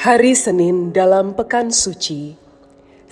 [0.00, 2.32] Hari Senin dalam Pekan Suci,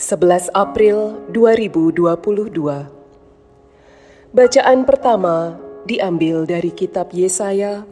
[0.01, 4.33] 11 April 2022.
[4.33, 7.85] Bacaan pertama diambil dari kitab Yesaya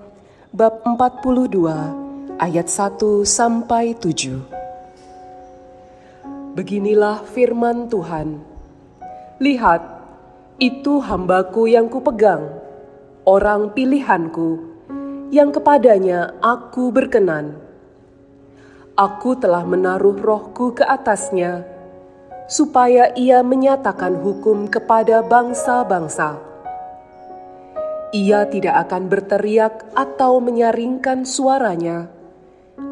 [0.48, 6.56] bab 42 ayat 1 sampai 7.
[6.56, 8.40] Beginilah firman Tuhan.
[9.44, 9.84] Lihat,
[10.56, 12.48] itu hambaku yang kupegang,
[13.28, 14.56] orang pilihanku,
[15.28, 17.65] yang kepadanya aku berkenan
[18.96, 21.68] Aku telah menaruh rohku ke atasnya,
[22.48, 26.40] supaya ia menyatakan hukum kepada bangsa-bangsa.
[28.16, 32.08] Ia tidak akan berteriak atau menyaringkan suaranya,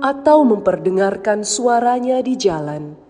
[0.04, 3.00] atau memperdengarkan suaranya di jalan.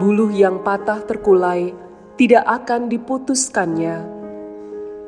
[0.00, 1.76] Buluh yang patah terkulai
[2.16, 4.00] tidak akan diputuskannya,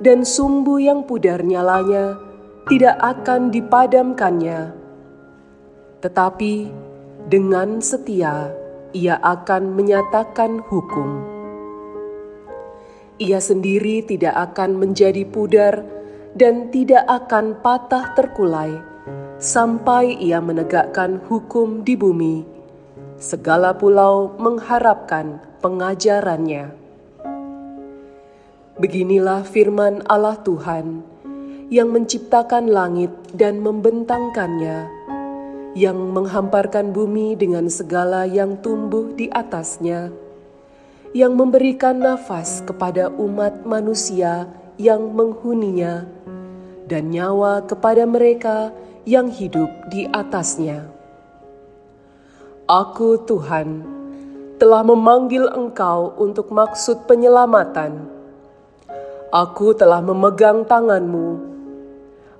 [0.04, 2.20] dan sumbu yang pudar nyalanya
[2.68, 4.83] tidak akan dipadamkannya
[6.04, 6.68] tetapi
[7.32, 8.52] dengan setia
[8.92, 11.24] ia akan menyatakan hukum.
[13.16, 15.80] Ia sendiri tidak akan menjadi pudar
[16.36, 18.76] dan tidak akan patah terkulai
[19.40, 22.44] sampai ia menegakkan hukum di bumi.
[23.16, 26.76] Segala pulau mengharapkan pengajarannya.
[28.76, 31.00] Beginilah firman Allah Tuhan
[31.72, 34.93] yang menciptakan langit dan membentangkannya
[35.74, 40.14] yang menghamparkan bumi dengan segala yang tumbuh di atasnya,
[41.10, 44.46] yang memberikan nafas kepada umat manusia
[44.78, 46.06] yang menghuninya,
[46.86, 48.70] dan nyawa kepada mereka
[49.02, 50.86] yang hidup di atasnya.
[52.70, 53.82] Aku, Tuhan,
[54.62, 58.08] telah memanggil Engkau untuk maksud penyelamatan.
[59.34, 61.52] Aku telah memegang tanganmu.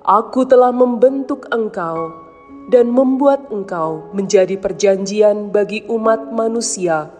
[0.07, 2.24] Aku telah membentuk Engkau
[2.69, 7.13] dan membuat engkau menjadi perjanjian bagi umat manusia,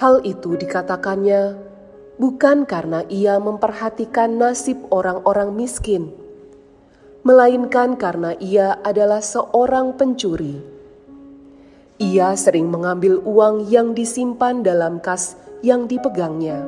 [0.00, 1.60] Hal itu dikatakannya
[2.16, 6.23] bukan karena ia memperhatikan nasib orang-orang miskin,
[7.24, 10.60] melainkan karena ia adalah seorang pencuri.
[11.96, 15.32] Ia sering mengambil uang yang disimpan dalam kas
[15.64, 16.60] yang dipegangnya.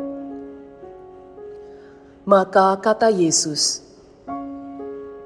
[2.24, 3.84] Maka kata Yesus,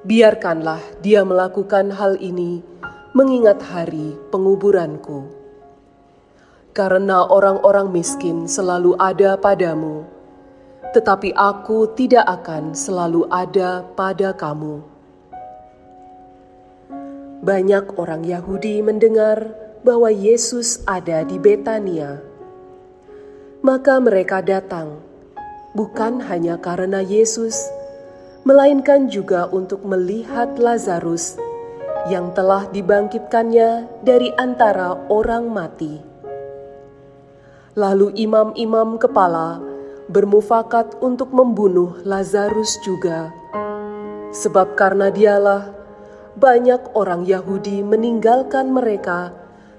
[0.02, 2.66] "Biarkanlah dia melakukan hal ini
[3.14, 5.30] mengingat hari penguburanku."
[6.74, 10.02] Karena orang-orang miskin selalu ada padamu,
[10.90, 14.99] tetapi aku tidak akan selalu ada pada kamu.
[17.40, 22.20] Banyak orang Yahudi mendengar bahwa Yesus ada di Betania.
[23.64, 25.00] Maka mereka datang,
[25.72, 27.56] bukan hanya karena Yesus,
[28.44, 31.40] melainkan juga untuk melihat Lazarus
[32.12, 35.96] yang telah dibangkitkannya dari antara orang mati.
[37.72, 39.64] Lalu imam-imam kepala
[40.12, 43.32] bermufakat untuk membunuh Lazarus juga,
[44.36, 45.79] sebab karena dialah
[46.38, 49.34] banyak orang Yahudi meninggalkan mereka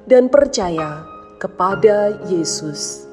[0.07, 1.05] dan percaya
[1.39, 3.07] kepada Yesus.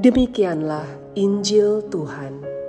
[0.00, 2.59] Demikianlah Injil Tuhan.